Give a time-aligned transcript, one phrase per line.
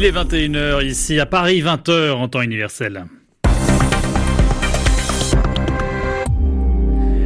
[0.00, 3.06] Il est 21h ici à Paris, 20h en temps universel.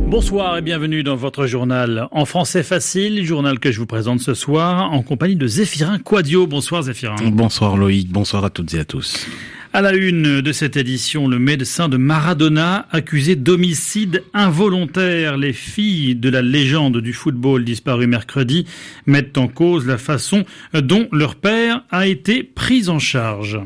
[0.07, 4.33] Bonsoir et bienvenue dans votre journal en français facile, journal que je vous présente ce
[4.33, 6.47] soir en compagnie de Zéphirin Quadio.
[6.47, 7.17] Bonsoir Zéphirin.
[7.33, 9.27] Bonsoir Loïc, bonsoir à toutes et à tous.
[9.75, 15.39] À la une de cette édition, le médecin de Maradona accusé d'homicide involontaire.
[15.39, 18.67] Les filles de la légende du football disparu mercredi
[19.07, 20.45] mettent en cause la façon
[20.75, 23.61] dont leur père a été pris en charge.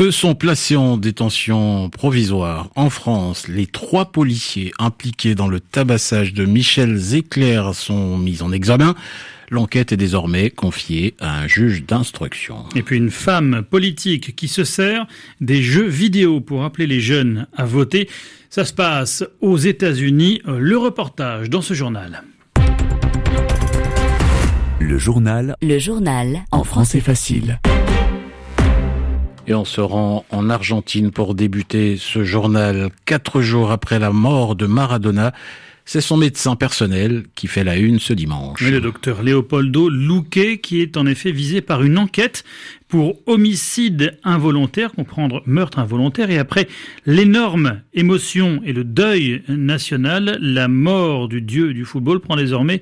[0.00, 2.68] Eux sont placés en détention provisoire.
[2.74, 8.50] En France, les trois policiers impliqués dans le tabassage de Michel Zéclair sont mis en
[8.50, 8.96] examen.
[9.50, 12.64] L'enquête est désormais confiée à un juge d'instruction.
[12.74, 15.06] Et puis une femme politique qui se sert
[15.40, 18.08] des jeux vidéo pour appeler les jeunes à voter.
[18.50, 20.42] Ça se passe aux États-Unis.
[20.44, 22.24] Le reportage dans ce journal.
[24.80, 25.54] Le journal.
[25.62, 26.44] Le journal.
[26.50, 27.60] En français facile.
[29.46, 34.56] Et on se rend en Argentine pour débuter ce journal quatre jours après la mort
[34.56, 35.34] de Maradona.
[35.84, 38.62] C'est son médecin personnel qui fait la une ce dimanche.
[38.62, 42.42] le docteur Leopoldo Luque, qui est en effet visé par une enquête
[42.88, 46.66] pour homicide involontaire, comprendre meurtre involontaire, et après
[47.04, 52.80] l'énorme émotion et le deuil national, la mort du dieu du football prend désormais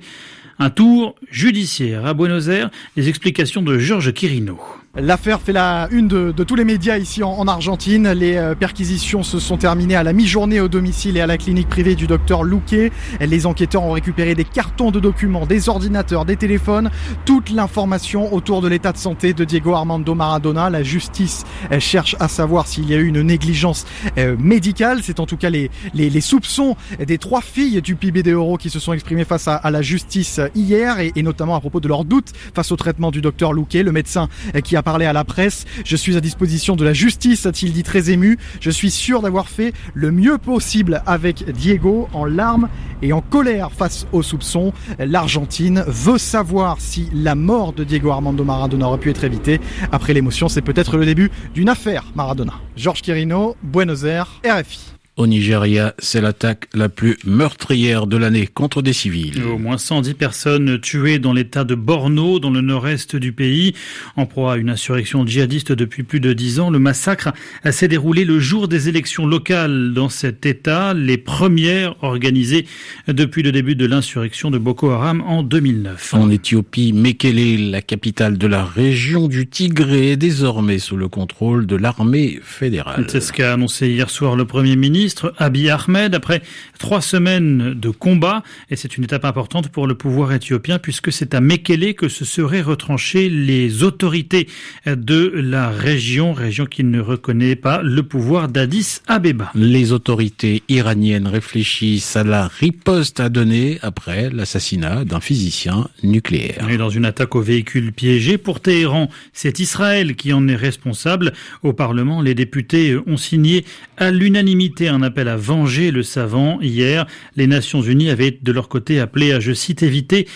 [0.59, 2.05] un tour judiciaire.
[2.05, 4.57] À Buenos Aires, les explications de Georges Quirino.
[4.95, 8.11] L'affaire fait la une de, tous les médias ici en, Argentine.
[8.11, 11.67] Les euh, perquisitions se sont terminées à la mi-journée au domicile et à la clinique
[11.67, 12.91] privée du docteur Luque.
[13.19, 16.91] Les enquêteurs ont récupéré des cartons de documents, des ordinateurs, des téléphones,
[17.25, 20.69] toute l'information autour de l'état de santé de Diego Armando Maradona.
[20.69, 21.43] La justice
[21.79, 23.87] cherche à savoir s'il y a eu une négligence
[24.19, 24.99] euh, médicale.
[25.01, 28.77] C'est en tout cas les, les, soupçons des trois filles du PIB Euro qui se
[28.77, 32.31] sont exprimées face à, la justice hier et, et, notamment à propos de leurs doutes
[32.53, 34.29] face au traitement du docteur Luque, le médecin
[34.63, 35.65] qui a à la presse.
[35.85, 38.37] Je suis à disposition de la justice, a-t-il dit très ému.
[38.59, 42.69] Je suis sûr d'avoir fait le mieux possible avec Diego en larmes
[43.01, 44.73] et en colère face aux soupçons.
[44.99, 49.59] L'Argentine veut savoir si la mort de Diego Armando Maradona aurait pu être évitée.
[49.91, 52.53] Après l'émotion, c'est peut-être le début d'une affaire Maradona.
[52.75, 55.02] Georges Quirino, Buenos Aires, RFI.
[55.15, 59.43] Au Nigeria, c'est l'attaque la plus meurtrière de l'année contre des civils.
[59.43, 63.75] Au moins 110 personnes tuées dans l'état de Borno, dans le nord-est du pays,
[64.15, 66.71] en proie à une insurrection djihadiste depuis plus de dix ans.
[66.71, 67.31] Le massacre
[67.69, 72.65] s'est déroulé le jour des élections locales dans cet état, les premières organisées
[73.07, 76.15] depuis le début de l'insurrection de Boko Haram en 2009.
[76.15, 81.67] En Éthiopie, Mekele, la capitale de la région du Tigré, est désormais sous le contrôle
[81.67, 83.05] de l'armée fédérale.
[83.09, 86.41] C'est ce qu'a annoncé hier soir le Premier ministre ministre Abiy Ahmed après
[86.79, 91.33] trois semaines de combat et c'est une étape importante pour le pouvoir éthiopien puisque c'est
[91.33, 94.47] à Mekele que se seraient retranchées les autorités
[94.85, 99.51] de la région, région qui ne reconnaît pas le pouvoir d'Addis Abeba.
[99.55, 106.69] Les autorités iraniennes réfléchissent à la riposte à donner après l'assassinat d'un physicien nucléaire.
[106.69, 111.33] Et dans une attaque au véhicule piégé pour Téhéran, c'est Israël qui en est responsable.
[111.61, 113.65] Au Parlement, les députés ont signé
[113.97, 116.59] à l'unanimité un appel à venger le savant.
[116.61, 117.05] Hier,
[117.35, 120.27] les Nations Unies avaient de leur côté appelé à, je cite, éviter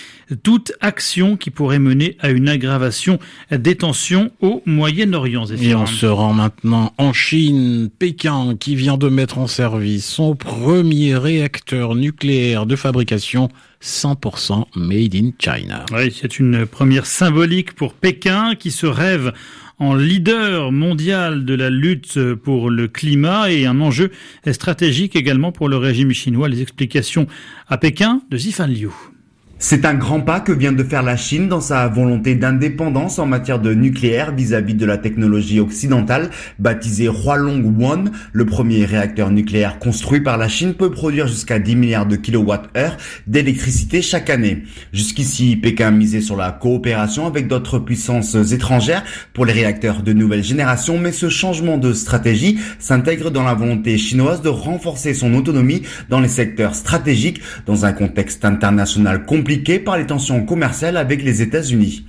[0.44, 3.20] toute action qui pourrait mener à une aggravation
[3.52, 5.46] des tensions au Moyen-Orient.
[5.46, 7.90] Et on se rend maintenant en Chine.
[7.98, 13.50] Pékin qui vient de mettre en service son premier réacteur nucléaire de fabrication
[13.84, 15.86] 100% made in China.
[15.94, 19.34] Oui, c'est une première symbolique pour Pékin qui se rêve
[19.80, 24.12] en leader mondial de la lutte pour le climat et un enjeu
[24.52, 26.50] stratégique également pour le régime chinois.
[26.50, 27.28] Les explications
[27.68, 29.17] à Pékin de Zifan Liu.
[29.60, 33.26] C'est un grand pas que vient de faire la Chine dans sa volonté d'indépendance en
[33.26, 36.30] matière de nucléaire vis-à-vis de la technologie occidentale.
[36.60, 41.76] Baptisé Hualong One, le premier réacteur nucléaire construit par la Chine peut produire jusqu'à 10
[41.76, 44.62] milliards de kilowattheures d'électricité chaque année.
[44.94, 49.04] Jusqu'ici, Pékin misait sur la coopération avec d'autres puissances étrangères
[49.34, 53.98] pour les réacteurs de nouvelle génération, mais ce changement de stratégie s'intègre dans la volonté
[53.98, 59.98] chinoise de renforcer son autonomie dans les secteurs stratégiques dans un contexte international compliqué par
[59.98, 62.04] les tensions commerciales avec les États-Unis.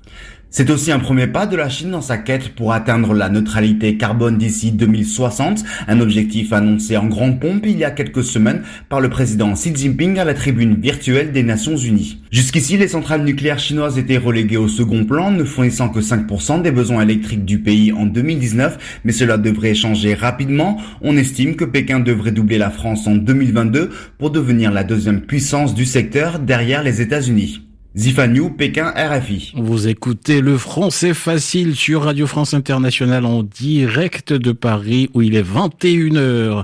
[0.50, 3.98] C'est aussi un premier pas de la Chine dans sa quête pour atteindre la neutralité
[3.98, 9.02] carbone d'ici 2060, un objectif annoncé en grande pompe il y a quelques semaines par
[9.02, 12.22] le président Xi Jinping à la tribune virtuelle des Nations Unies.
[12.30, 16.70] Jusqu'ici, les centrales nucléaires chinoises étaient reléguées au second plan, ne fournissant que 5% des
[16.70, 20.80] besoins électriques du pays en 2019, mais cela devrait changer rapidement.
[21.02, 25.74] On estime que Pékin devrait doubler la France en 2022 pour devenir la deuxième puissance
[25.74, 27.67] du secteur derrière les États-Unis.
[27.98, 29.54] Zifaniou, Pékin, RFI.
[29.56, 35.34] Vous écoutez le français facile sur Radio France Internationale en direct de Paris où il
[35.34, 36.62] est 21h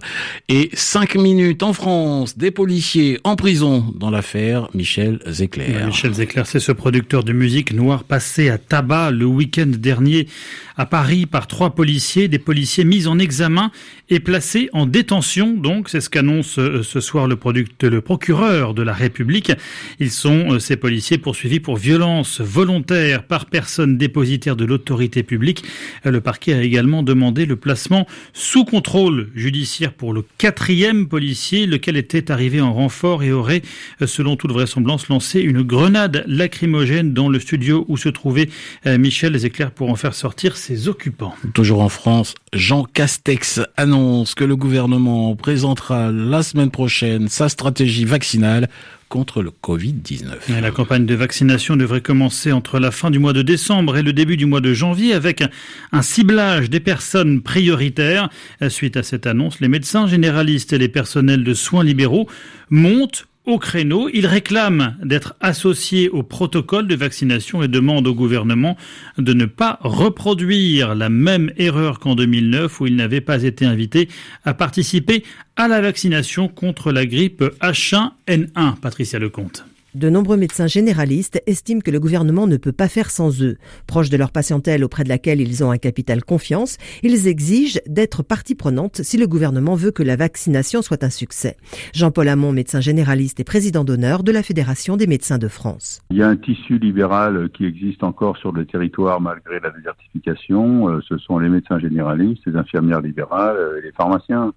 [0.48, 2.38] et 5 minutes en France.
[2.38, 5.74] Des policiers en prison dans l'affaire Michel Zecler.
[5.84, 10.28] Michel Zecler, c'est ce producteur de musique noir passé à tabac le week-end dernier
[10.76, 13.70] à Paris par trois policiers, des policiers mis en examen
[14.10, 15.54] et placés en détention.
[15.54, 17.38] Donc, c'est ce qu'annonce euh, ce soir le,
[17.82, 19.52] le procureur de la République.
[20.00, 25.64] Ils sont, euh, ces policiers, poursuivis pour violence volontaire par personne dépositaire de l'autorité publique.
[26.04, 31.64] Euh, le parquet a également demandé le placement sous contrôle judiciaire pour le quatrième policier,
[31.64, 33.62] lequel était arrivé en renfort et aurait,
[34.04, 38.50] selon toute vraisemblance, lancé une grenade lacrymogène dans le studio où se trouvait
[38.84, 41.34] Michel Zecler pour en faire sortir ses occupants.
[41.54, 48.04] Toujours en France, Jean Castex annonce que le gouvernement présentera la semaine prochaine sa stratégie
[48.04, 48.68] vaccinale
[49.14, 50.60] contre le Covid-19.
[50.60, 54.12] La campagne de vaccination devrait commencer entre la fin du mois de décembre et le
[54.12, 55.44] début du mois de janvier avec
[55.92, 58.28] un ciblage des personnes prioritaires.
[58.68, 62.28] Suite à cette annonce, les médecins généralistes et les personnels de soins libéraux
[62.70, 64.08] montent au créneau.
[64.12, 68.76] Il réclame d'être associé au protocole de vaccination et demande au gouvernement
[69.18, 74.08] de ne pas reproduire la même erreur qu'en 2009 où il n'avait pas été invité
[74.44, 75.24] à participer
[75.56, 78.76] à la vaccination contre la grippe H1N1.
[78.80, 79.64] Patricia Lecomte.
[79.94, 83.58] De nombreux médecins généralistes estiment que le gouvernement ne peut pas faire sans eux.
[83.86, 88.24] Proches de leur patientèle auprès de laquelle ils ont un capital confiance, ils exigent d'être
[88.24, 91.56] partie prenante si le gouvernement veut que la vaccination soit un succès.
[91.92, 96.02] Jean-Paul Hamon, médecin généraliste et président d'honneur de la Fédération des médecins de France.
[96.10, 100.88] Il y a un tissu libéral qui existe encore sur le territoire malgré la désertification.
[100.88, 104.52] Euh, ce sont les médecins généralistes, les infirmières libérales et les pharmaciens.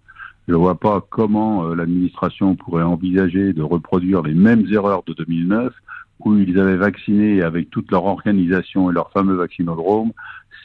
[0.48, 5.14] Je ne vois pas comment euh, l'administration pourrait envisager de reproduire les mêmes erreurs de
[5.14, 5.74] 2009
[6.22, 10.14] où ils avaient vacciné avec toute leur organisation et leur fameux vaccinodrome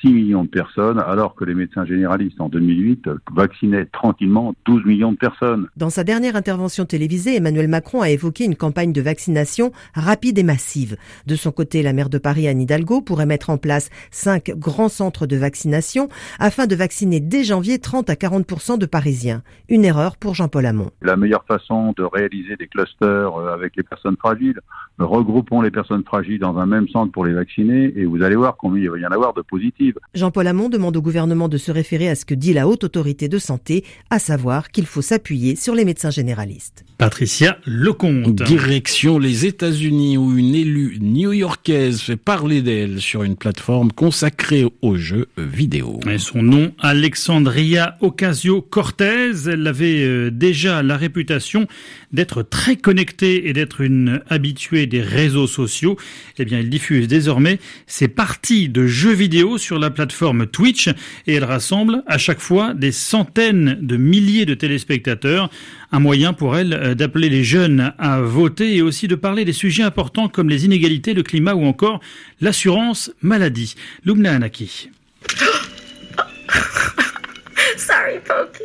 [0.01, 5.13] 6 millions de personnes, alors que les médecins généralistes en 2008 vaccinaient tranquillement 12 millions
[5.13, 5.69] de personnes.
[5.77, 10.43] Dans sa dernière intervention télévisée, Emmanuel Macron a évoqué une campagne de vaccination rapide et
[10.43, 10.97] massive.
[11.27, 14.89] De son côté, la maire de Paris, Anne Hidalgo, pourrait mettre en place cinq grands
[14.89, 16.09] centres de vaccination
[16.39, 19.43] afin de vacciner dès janvier 30 à 40 de Parisiens.
[19.69, 20.91] Une erreur pour Jean-Paul Hamon.
[21.03, 24.61] La meilleure façon de réaliser des clusters euh, avec les personnes fragiles,
[24.99, 28.57] regroupons les personnes fragiles dans un même centre pour les vacciner et vous allez voir
[28.57, 29.82] combien il va y en avoir de positifs.
[30.15, 33.29] Jean-Paul Hamon demande au gouvernement de se référer à ce que dit la haute autorité
[33.29, 36.85] de santé, à savoir qu'il faut s'appuyer sur les médecins généralistes.
[36.99, 38.43] Patricia Lecomte.
[38.45, 44.97] Direction les États-Unis où une élue new-yorkaise fait parler d'elle sur une plateforme consacrée aux
[44.97, 45.99] jeux vidéo.
[46.09, 51.67] Et son nom, Alexandria Ocasio-Cortez, elle avait euh, déjà la réputation
[52.13, 55.97] d'être très connectée et d'être une habituée des réseaux sociaux.
[56.39, 60.89] Eh bien, elle diffuse désormais ses parties de jeux vidéo sur la plateforme Twitch
[61.27, 65.51] et elle rassemble à chaque fois des centaines de milliers de téléspectateurs.
[65.91, 69.53] Un moyen pour elle euh, d'appeler les jeunes à voter et aussi de parler des
[69.53, 72.01] sujets importants comme les inégalités, le climat ou encore
[72.41, 73.75] l'assurance maladie.
[74.05, 74.91] Lumna Anaki.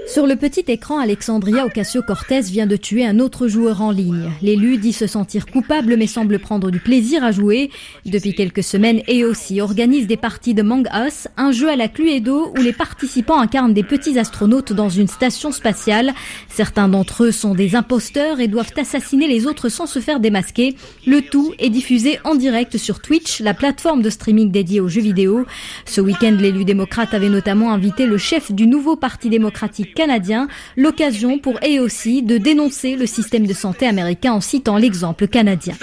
[0.07, 4.31] Sur le petit écran, Alexandria Ocasio-Cortez vient de tuer un autre joueur en ligne.
[4.41, 7.69] L'élu dit se sentir coupable mais semble prendre du plaisir à jouer.
[8.05, 12.53] Depuis quelques semaines, aussi organise des parties de Mang Us, un jeu à la Cluedo
[12.57, 16.13] où les participants incarnent des petits astronautes dans une station spatiale.
[16.47, 20.75] Certains d'entre eux sont des imposteurs et doivent assassiner les autres sans se faire démasquer.
[21.05, 25.01] Le tout est diffusé en direct sur Twitch, la plateforme de streaming dédiée aux jeux
[25.01, 25.45] vidéo.
[25.85, 31.39] Ce week-end, l'élu démocrate avait notamment invité le chef du nouveau Parti démocratique canadien, l'occasion
[31.39, 35.75] pour eux aussi de dénoncer le système de santé américain en citant l'exemple canadien.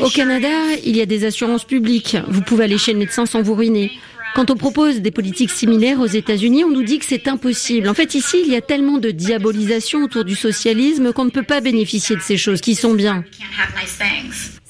[0.00, 0.48] Au Canada,
[0.84, 2.16] il y a des assurances publiques.
[2.28, 3.92] Vous pouvez aller chez le médecin sans vous ruiner.
[4.34, 7.88] Quand on propose des politiques similaires aux États-Unis, on nous dit que c'est impossible.
[7.88, 11.42] En fait, ici, il y a tellement de diabolisation autour du socialisme qu'on ne peut
[11.42, 13.24] pas bénéficier de ces choses qui sont bien.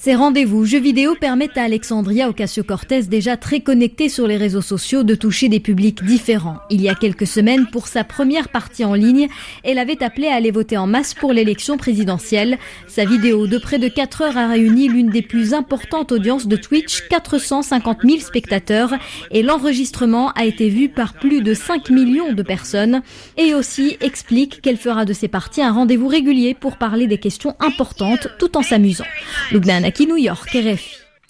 [0.03, 5.03] Ces rendez-vous jeux vidéo permettent à Alexandria Ocasio-Cortez, déjà très connectée sur les réseaux sociaux,
[5.03, 6.57] de toucher des publics différents.
[6.71, 9.29] Il y a quelques semaines, pour sa première partie en ligne,
[9.63, 12.57] elle avait appelé à aller voter en masse pour l'élection présidentielle.
[12.89, 16.57] Sa vidéo de près de 4 heures a réuni l'une des plus importantes audiences de
[16.57, 18.95] Twitch, 450 000 spectateurs,
[19.31, 23.03] et l'enregistrement a été vu par plus de 5 millions de personnes.
[23.37, 27.55] Et aussi explique qu'elle fera de ses parties un rendez-vous régulier pour parler des questions
[27.61, 29.05] importantes tout en s'amusant.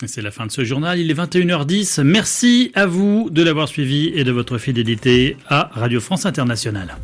[0.07, 2.03] C'est la fin de ce journal, il est 21h10.
[2.03, 6.97] Merci à vous de l'avoir suivi et de votre fidélité à Radio France Internationale.